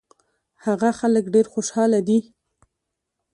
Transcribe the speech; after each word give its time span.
هغه 0.65 0.89
خلک 0.99 1.25
ډېر 1.33 1.45
خوشاله 1.53 1.99
دي. 2.07 2.19